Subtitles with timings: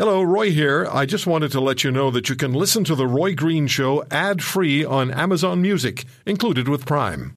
[0.00, 0.88] Hello, Roy here.
[0.90, 3.66] I just wanted to let you know that you can listen to The Roy Green
[3.66, 7.34] Show ad free on Amazon Music, included with Prime.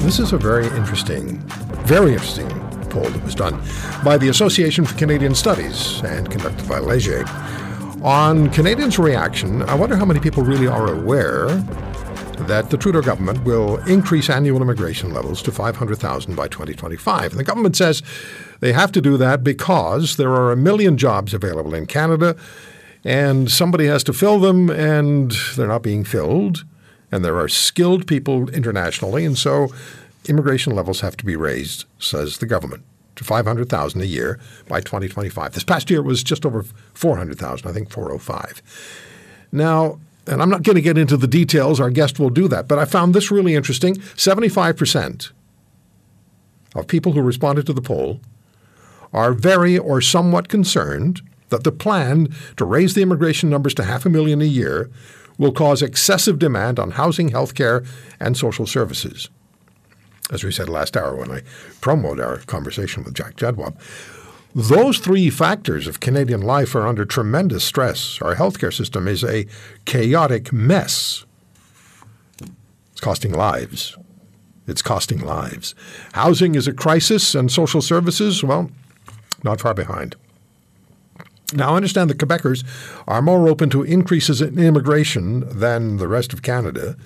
[0.00, 1.38] This is a very interesting,
[1.86, 2.48] very interesting
[2.90, 3.62] poll that was done
[4.02, 7.24] by the Association for Canadian Studies and conducted by Leger.
[8.02, 11.46] On Canadians' reaction, I wonder how many people really are aware
[12.48, 17.32] that the Trudeau government will increase annual immigration levels to 500,000 by 2025.
[17.32, 18.02] And the government says
[18.60, 22.36] they have to do that because there are a million jobs available in Canada
[23.04, 26.64] and somebody has to fill them and they're not being filled.
[27.12, 29.26] And there are skilled people internationally.
[29.26, 29.68] And so
[30.26, 32.82] immigration levels have to be raised, says the government,
[33.16, 35.52] to 500,000 a year by 2025.
[35.52, 38.62] This past year it was just over 400,000, I think 405.
[39.52, 42.68] Now, and I'm not going to get into the details, our guest will do that,
[42.68, 43.94] but I found this really interesting.
[43.94, 45.32] 75%
[46.74, 48.20] of people who responded to the poll
[49.12, 54.04] are very or somewhat concerned that the plan to raise the immigration numbers to half
[54.04, 54.90] a million a year
[55.38, 57.84] will cause excessive demand on housing, health care,
[58.20, 59.30] and social services.
[60.30, 61.42] As we said last hour when I
[61.80, 63.76] promoted our conversation with Jack Jedwab,
[64.58, 68.20] those three factors of Canadian life are under tremendous stress.
[68.20, 69.46] Our healthcare system is a
[69.84, 71.24] chaotic mess.
[72.90, 73.96] It's costing lives.
[74.66, 75.76] It's costing lives.
[76.14, 78.72] Housing is a crisis, and social services, well,
[79.44, 80.16] not far behind.
[81.54, 82.64] Now, I understand the Quebecers
[83.06, 86.96] are more open to increases in immigration than the rest of Canada,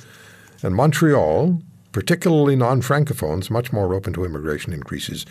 [0.63, 1.61] and Montreal,
[1.93, 5.27] particularly non francophones, much more open to immigration increases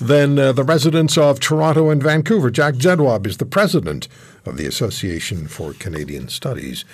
[0.00, 2.50] than uh, the residents of Toronto and Vancouver.
[2.50, 4.08] Jack Jedwab is the president
[4.44, 6.84] of the Association for Canadian Studies.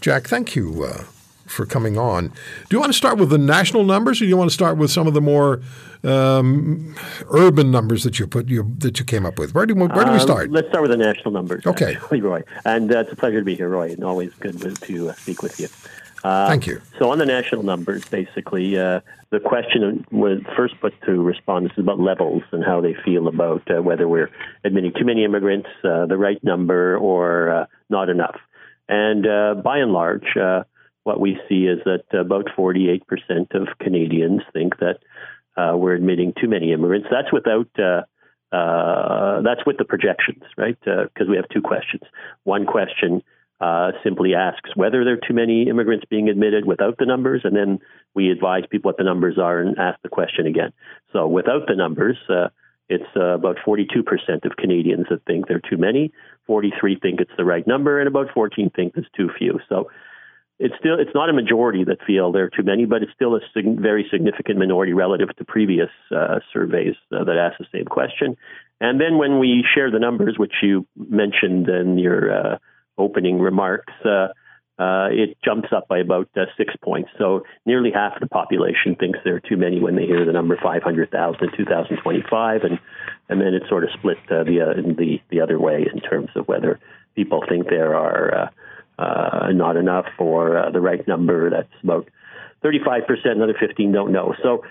[0.00, 1.04] Jack, thank you uh,
[1.46, 2.28] for coming on.
[2.28, 2.34] Do
[2.70, 4.90] you want to start with the national numbers, or do you want to start with
[4.90, 5.60] some of the more
[6.04, 6.94] um,
[7.30, 9.54] urban numbers that you put you, that you came up with?
[9.54, 10.48] Where do where do we uh, start?
[10.48, 11.66] Uh, let's start with the national numbers.
[11.66, 14.58] Okay, actually, Roy, and uh, it's a pleasure to be here, Roy, and always good
[14.82, 15.68] to uh, speak with you.
[16.26, 16.82] Uh, Thank you.
[16.98, 21.82] So on the national numbers, basically, uh, the question was first put to respondents is
[21.84, 24.30] about levels and how they feel about uh, whether we're
[24.64, 28.34] admitting too many immigrants, uh, the right number, or uh, not enough.
[28.88, 30.26] And uh, by and large,
[31.04, 33.02] what we see is that about 48%
[33.54, 34.98] of Canadians think that
[35.76, 37.06] we're admitting too many immigrants.
[37.08, 40.78] That's without that's with the projections, right?
[40.84, 42.02] Because we have two questions.
[42.42, 43.22] One question
[43.60, 47.56] uh, simply asks whether there are too many immigrants being admitted without the numbers, and
[47.56, 47.78] then
[48.14, 50.72] we advise people what the numbers are and ask the question again.
[51.12, 52.48] So without the numbers, uh,
[52.88, 56.12] it's uh, about 42% of Canadians that think there are too many,
[56.46, 59.58] 43 think it's the right number, and about 14 think there's too few.
[59.68, 59.90] So
[60.58, 63.34] it's still it's not a majority that feel there are too many, but it's still
[63.34, 67.86] a sig- very significant minority relative to previous uh, surveys uh, that ask the same
[67.86, 68.36] question.
[68.80, 72.58] And then when we share the numbers, which you mentioned in your uh,
[72.98, 74.28] opening remarks, uh,
[74.78, 77.08] uh, it jumps up by about uh, six points.
[77.18, 80.58] So nearly half the population thinks there are too many when they hear the number
[80.62, 82.78] 500,000 in 2025, and
[83.28, 84.44] and then it's sort of split the
[84.98, 86.78] the the other way in terms of whether
[87.14, 88.50] people think there are
[89.52, 91.48] not enough or the right number.
[91.48, 92.08] That's about
[92.62, 93.36] 35 percent.
[93.36, 94.34] Another 15 don't know.
[94.42, 94.62] So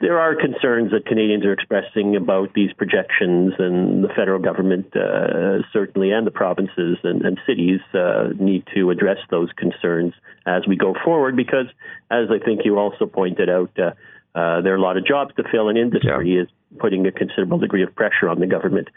[0.00, 5.62] there are concerns that Canadians are expressing about these projections, and the federal government uh,
[5.72, 10.12] certainly, and the provinces and, and cities uh, need to address those concerns
[10.44, 11.36] as we go forward.
[11.36, 11.66] Because,
[12.10, 13.92] as I think you also pointed out, uh,
[14.36, 16.42] uh there are a lot of jobs to fill, and industry yeah.
[16.42, 16.48] is
[16.78, 18.88] putting a considerable degree of pressure on the government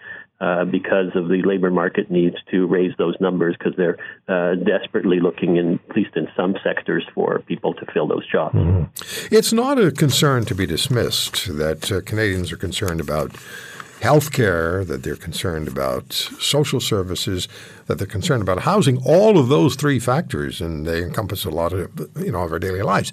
[0.41, 5.19] uh, because of the labor market needs to raise those numbers because they're uh, desperately
[5.19, 8.55] looking, in, at least in some sectors, for people to fill those jobs.
[8.55, 9.35] Mm-hmm.
[9.35, 13.35] It's not a concern to be dismissed that uh, Canadians are concerned about
[14.01, 17.49] health care, that they're concerned about social services,
[17.87, 21.73] that they're concerned about housing, all of those three factors, and they encompass a lot
[21.73, 23.11] of you know of our daily lives.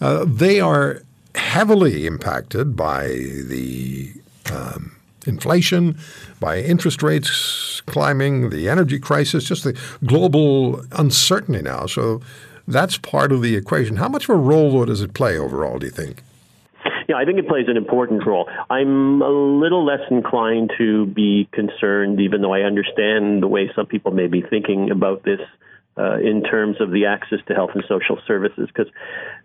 [0.00, 1.02] Uh, they are
[1.34, 4.12] heavily impacted by the
[4.52, 5.98] um, inflation,
[6.40, 11.86] by interest rates climbing, the energy crisis, just the global uncertainty now.
[11.86, 12.20] So
[12.68, 13.96] that's part of the equation.
[13.96, 16.22] How much of a role does it play overall, do you think?
[17.08, 18.48] Yeah, I think it plays an important role.
[18.70, 23.86] I'm a little less inclined to be concerned, even though I understand the way some
[23.86, 25.40] people may be thinking about this
[25.96, 28.92] uh, in terms of the access to health and social services, because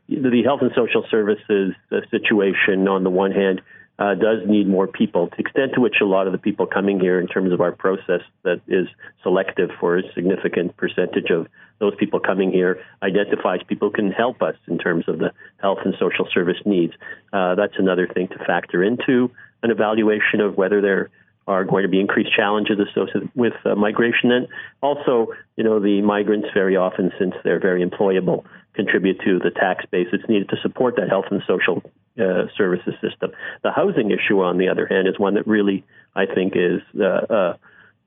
[0.08, 3.62] the health and social services uh, situation, on the one hand,
[4.00, 5.28] uh, does need more people.
[5.28, 7.62] To the extent to which a lot of the people coming here, in terms of
[7.62, 8.88] our process that is
[9.24, 11.48] selective for a significant percentage of
[11.80, 15.96] those people coming here, identifies people can help us in terms of the health and
[16.00, 16.94] social service needs.
[17.34, 19.32] Uh, that's another thing to factor into
[19.64, 21.10] an evaluation of whether there
[21.48, 24.48] are going to be increased challenges associated with uh, migration, and
[24.82, 29.86] also, you know, the migrants very often, since they're very employable, contribute to the tax
[29.90, 31.82] base that's needed to support that health and social
[32.20, 33.32] uh, services system.
[33.64, 35.86] The housing issue, on the other hand, is one that really
[36.16, 37.58] I think is uh, uh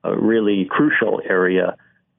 [0.03, 1.77] a really crucial area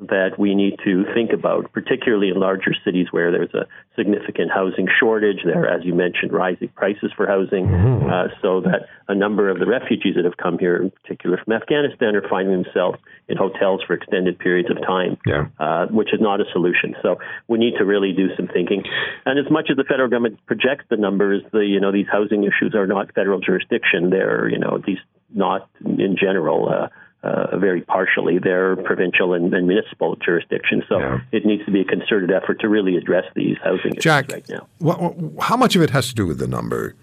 [0.08, 3.66] that we need to think about, particularly in larger cities where there's a
[3.96, 5.38] significant housing shortage.
[5.44, 8.10] There, as you mentioned, rising prices for housing, mm-hmm.
[8.10, 11.54] uh, so that a number of the refugees that have come here, in particular from
[11.54, 15.46] Afghanistan, are finding themselves in hotels for extended periods of time, yeah.
[15.58, 16.94] uh, which is not a solution.
[17.02, 18.84] So we need to really do some thinking.
[19.24, 22.44] And as much as the federal government projects the numbers, the you know these housing
[22.44, 24.10] issues are not federal jurisdiction.
[24.10, 24.98] They're you know these
[25.34, 26.68] not in general.
[26.68, 26.88] Uh,
[27.22, 30.82] uh, very partially their provincial and, and municipal jurisdiction.
[30.88, 31.20] So yeah.
[31.30, 34.66] it needs to be a concerted effort to really address these housing Jack, issues right
[34.80, 35.36] now.
[35.40, 36.96] How much of it has to do with the number?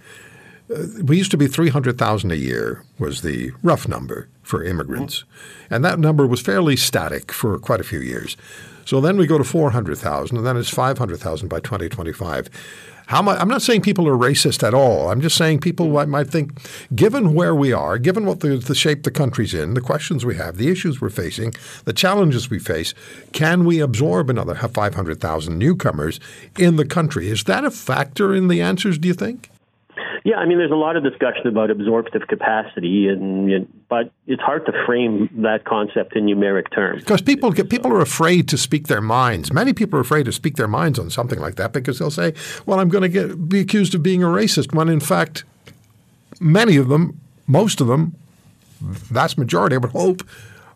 [0.69, 5.19] Uh, we used to be 300,000 a year was the rough number for immigrants.
[5.23, 5.73] Mm-hmm.
[5.73, 8.35] And that number was fairly static for quite a few years.
[8.85, 12.49] So then we go to 400,000 and then it's 500,000 by 2025.
[13.09, 15.09] How much, I'm not saying people are racist at all.
[15.09, 16.61] I'm just saying people might think,
[16.93, 20.35] given where we are, given what the, the shape the country's in, the questions we
[20.35, 22.93] have, the issues we're facing, the challenges we face,
[23.33, 26.19] can we absorb another 500,000 newcomers
[26.59, 27.29] in the country?
[27.29, 29.49] Is that a factor in the answers, do you think?
[30.23, 34.65] Yeah, I mean, there's a lot of discussion about absorptive capacity, and but it's hard
[34.65, 37.03] to frame that concept in numeric terms.
[37.03, 39.53] Because people get, people are afraid to speak their minds.
[39.53, 42.33] Many people are afraid to speak their minds on something like that because they'll say,
[42.65, 45.43] "Well, I'm going to get be accused of being a racist," when in fact,
[46.39, 48.15] many of them, most of them,
[48.81, 50.23] vast majority, I would hope,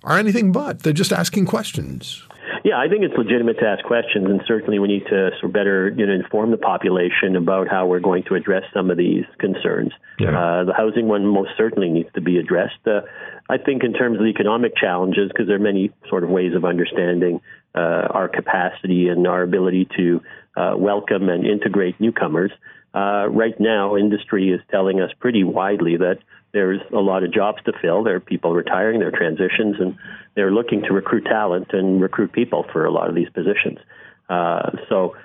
[0.04, 0.84] are anything but.
[0.84, 2.24] They're just asking questions.
[2.64, 5.54] Yeah, I think it's legitimate to ask questions, and certainly we need to sort of
[5.54, 9.26] better you know, inform the population about how we're going to address some of these
[9.38, 9.92] concerns.
[10.18, 10.30] Yeah.
[10.30, 12.80] Uh, the housing one most certainly needs to be addressed.
[12.88, 13.02] Uh,
[13.50, 16.56] I think in terms of the economic challenges, because there are many sort of ways
[16.56, 17.42] of understanding
[17.76, 20.22] uh, our capacity and our ability to
[20.56, 22.52] uh, welcome and integrate newcomers.
[22.96, 26.20] Uh, right now, industry is telling us pretty widely that
[26.54, 28.04] there's a lot of jobs to fill.
[28.04, 29.98] There are people retiring, there are transitions, and
[30.36, 33.80] they're looking to recruit talent and recruit people for a lot of these positions.
[34.30, 35.16] Uh, so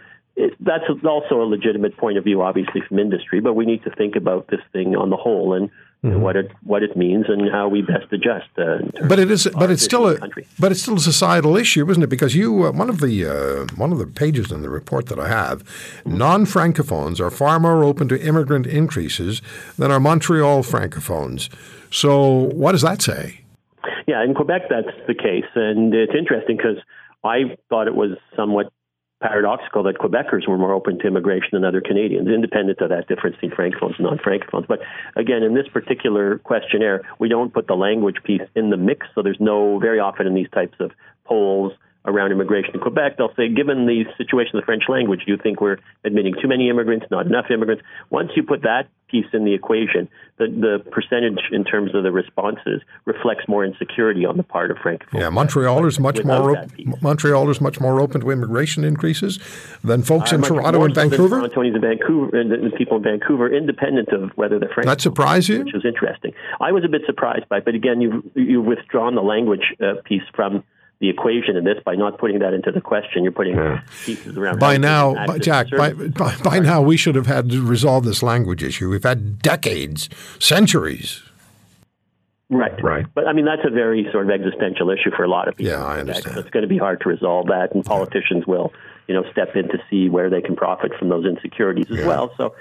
[0.60, 4.16] that's also a legitimate point of view, obviously, from industry, but we need to think
[4.16, 5.70] about this thing on the whole and
[6.04, 6.20] mm-hmm.
[6.20, 8.48] what it what it means and how we best adjust.
[8.56, 10.46] Uh, but it is, but it's still a, country.
[10.58, 12.08] but it's still a societal issue, isn't it?
[12.08, 15.18] Because you, uh, one of the uh, one of the pages in the report that
[15.18, 15.64] I have,
[16.04, 19.42] non-francophones are far more open to immigrant increases
[19.76, 21.48] than are Montreal francophones.
[21.90, 23.40] So, what does that say?
[24.06, 26.78] Yeah, in Quebec, that's the case, and it's interesting because
[27.24, 28.72] I thought it was somewhat
[29.20, 33.36] paradoxical that Quebecers were more open to immigration than other Canadians, independent of that difference
[33.36, 34.66] between francophones and non-francophones.
[34.68, 34.80] But
[35.16, 39.22] again, in this particular questionnaire, we don't put the language piece in the mix, so
[39.22, 40.92] there's no very often in these types of
[41.24, 41.72] polls
[42.08, 45.38] around immigration in Quebec, they'll say, given the situation of the French language, do you
[45.38, 47.82] think we're admitting too many immigrants, not enough immigrants?
[48.10, 52.12] Once you put that piece in the equation, the, the percentage in terms of the
[52.12, 55.20] responses reflects more insecurity on the part of Francophones.
[55.20, 56.68] Yeah, Montrealers much more op-
[57.02, 59.38] Montrealers much more open to immigration increases
[59.82, 61.44] than folks uh, in Toronto and Vancouver.
[61.44, 64.84] In Vancouver and the people in Vancouver, independent of whether they're Francophone.
[64.84, 65.64] That surprised you?
[65.64, 66.32] Which was interesting.
[66.60, 69.94] I was a bit surprised by it, but again, you've you've withdrawn the language uh,
[70.04, 70.64] piece from
[71.00, 73.22] the equation in this by not putting that into the question.
[73.22, 73.82] You're putting yeah.
[74.04, 74.58] pieces around.
[74.58, 78.22] By now, by, Jack, by, by, by now, we should have had to resolve this
[78.22, 78.90] language issue.
[78.90, 80.08] We've had decades,
[80.40, 81.22] centuries.
[82.50, 82.82] Right.
[82.82, 83.06] Right.
[83.14, 85.72] But I mean, that's a very sort of existential issue for a lot of people.
[85.72, 86.34] Yeah, I understand.
[86.34, 88.72] So it's going to be hard to resolve that, and politicians will,
[89.06, 92.06] you know, step in to see where they can profit from those insecurities as yeah.
[92.06, 92.32] well.
[92.36, 92.54] So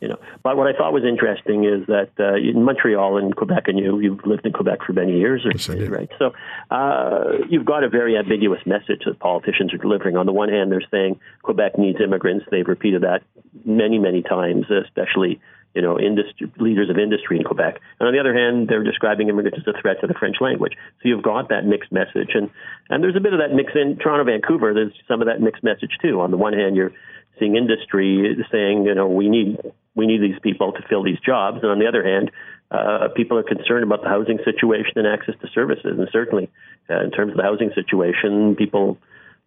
[0.00, 0.18] you know.
[0.42, 3.98] But what I thought was interesting is that uh, in Montreal and Quebec, and you
[4.00, 6.10] you've lived in Quebec for many years, or, yes, right?
[6.18, 6.32] So
[6.70, 10.16] uh, you've got a very ambiguous message that politicians are delivering.
[10.16, 12.46] On the one hand, they're saying Quebec needs immigrants.
[12.50, 13.22] They've repeated that
[13.64, 15.40] many, many times, especially
[15.74, 17.80] you know, industry, leaders of industry in Quebec.
[17.98, 20.74] And on the other hand, they're describing immigrants as a threat to the French language.
[21.02, 22.30] So you've got that mixed message.
[22.34, 22.48] And,
[22.88, 24.72] and there's a bit of that mix in Toronto, Vancouver.
[24.72, 26.20] There's some of that mixed message too.
[26.20, 26.92] On the one hand, you're
[27.38, 29.58] seeing industry saying, you know, we need
[29.94, 32.30] we need these people to fill these jobs, and on the other hand,
[32.70, 35.98] uh, people are concerned about the housing situation and access to services.
[35.98, 36.50] And certainly,
[36.90, 38.98] uh, in terms of the housing situation, people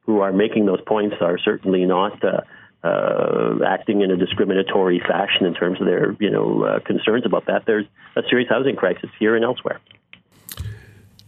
[0.05, 2.23] who are making those points are certainly not.
[2.23, 2.41] Uh,
[2.83, 7.45] uh, acting in a discriminatory fashion in terms of their, you know, uh, concerns about
[7.47, 7.63] that.
[7.65, 9.81] There's a serious housing crisis here and elsewhere.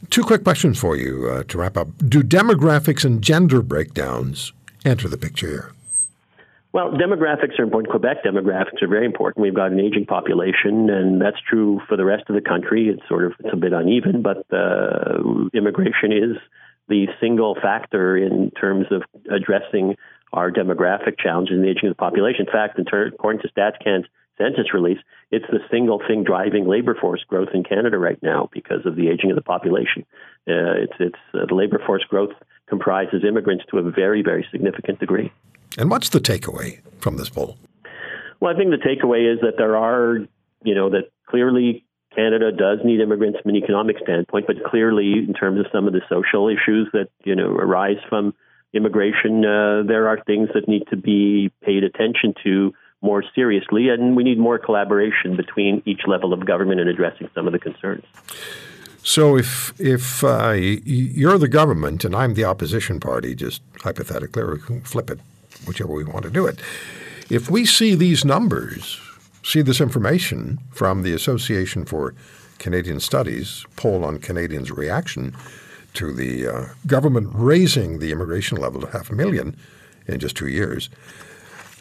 [0.10, 1.88] Two quick questions for you uh, to wrap up.
[1.98, 4.54] Do demographics and gender breakdowns
[4.86, 5.72] enter the picture here?
[6.72, 7.90] Well, demographics are important.
[7.90, 9.42] Quebec demographics are very important.
[9.42, 12.90] We've got an aging population, and that's true for the rest of the country.
[12.90, 16.38] It's sort of it's a bit uneven, but uh, immigration is
[16.88, 19.96] the single factor in terms of addressing
[20.32, 22.46] our demographic challenges and the aging of the population.
[22.46, 24.06] In fact, in ter- according to StatsCan's
[24.38, 25.00] census release,
[25.32, 29.10] it's the single thing driving labor force growth in Canada right now because of the
[29.10, 30.06] aging of the population.
[30.48, 32.34] Uh, it's it's uh, the labor force growth
[32.68, 35.32] comprises immigrants to a very very significant degree.
[35.78, 37.58] And what's the takeaway from this poll?
[38.40, 40.20] Well, I think the takeaway is that there are,
[40.64, 41.86] you know, that clearly
[42.16, 45.94] Canada does need immigrants from an economic standpoint, but clearly, in terms of some of
[45.94, 48.34] the social issues that you know arise from
[48.74, 54.16] immigration, uh, there are things that need to be paid attention to more seriously, and
[54.16, 58.04] we need more collaboration between each level of government in addressing some of the concerns.
[59.04, 64.58] So, if if uh, you're the government and I'm the opposition party, just hypothetically, or
[64.84, 65.20] flip it
[65.66, 66.60] whichever we want to do it.
[67.30, 69.00] If we see these numbers,
[69.44, 72.16] see this information from the Association for
[72.58, 75.36] Canadian Studies poll on Canadians' reaction
[75.94, 79.56] to the uh, government raising the immigration level to half a million
[80.08, 80.90] in just two years,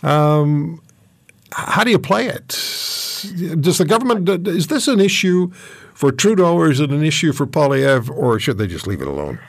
[0.03, 0.81] um,
[1.53, 2.49] how do you play it?
[3.61, 5.51] Does the government is this an issue
[5.95, 9.09] for Trudeau or is it an issue for Poilievre or should they just leave it
[9.09, 9.41] alone?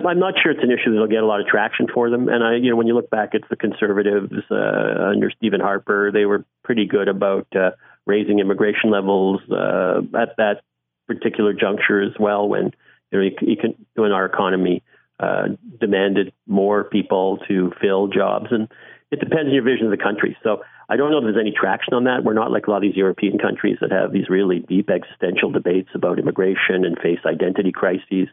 [0.00, 2.28] I'm not sure it's an issue that'll get a lot of traction for them.
[2.28, 6.10] And I, you know, when you look back at the Conservatives uh, under Stephen Harper,
[6.12, 7.70] they were pretty good about uh,
[8.06, 10.62] raising immigration levels uh, at that
[11.06, 12.48] particular juncture as well.
[12.48, 12.72] When
[13.10, 14.82] you know, you can, when our economy
[15.20, 15.48] uh,
[15.80, 18.68] demanded more people to fill jobs, and
[19.10, 20.36] it depends on your vision of the country.
[20.42, 22.24] So I don't know if there's any traction on that.
[22.24, 25.50] We're not like a lot of these European countries that have these really deep existential
[25.50, 28.28] debates about immigration and face identity crises.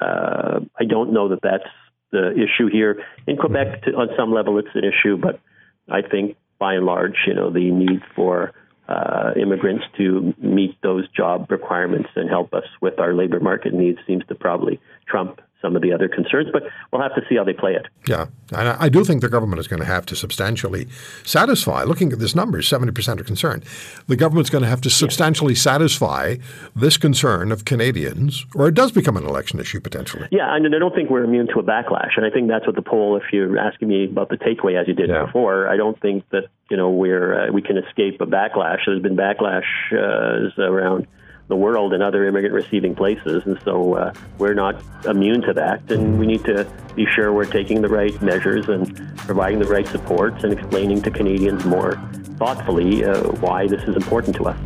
[0.00, 1.68] Uh, I don't know that that's
[2.10, 3.02] the issue here.
[3.26, 5.40] In Quebec, to, on some level, it's an issue, but
[5.88, 8.52] I think by and large, you know, the need for
[8.88, 13.98] uh, immigrants to meet those job requirements and help us with our labor market needs
[14.06, 17.44] seems to probably trump some of the other concerns, but we'll have to see how
[17.44, 17.86] they play it.
[18.06, 20.86] Yeah, and I do think the government is going to have to substantially
[21.24, 21.84] satisfy.
[21.84, 23.64] Looking at this number, seventy percent are concerned.
[24.06, 25.60] The government's going to have to substantially yeah.
[25.60, 26.36] satisfy
[26.76, 30.28] this concern of Canadians, or it does become an election issue potentially.
[30.30, 32.76] Yeah, and I don't think we're immune to a backlash, and I think that's what
[32.76, 33.16] the poll.
[33.16, 35.24] If you're asking me about the takeaway as you did yeah.
[35.24, 38.80] before, I don't think that you know we're uh, we can escape a backlash.
[38.86, 41.06] There's been backlash uh, around
[41.48, 43.42] the world and other immigrant receiving places.
[43.44, 45.90] And so uh, we're not immune to that.
[45.90, 49.86] And we need to be sure we're taking the right measures and providing the right
[49.86, 52.00] supports and explaining to Canadians more
[52.38, 54.58] thoughtfully uh, why this is important to us.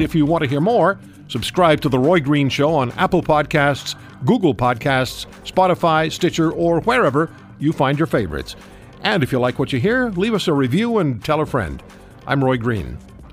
[0.00, 3.94] If you want to hear more, subscribe to The Roy Green Show on Apple Podcasts,
[4.24, 8.56] Google Podcasts, Spotify, Stitcher, or wherever you find your favorites.
[9.02, 11.82] And if you like what you hear, leave us a review and tell a friend.
[12.26, 12.98] I'm Roy Green.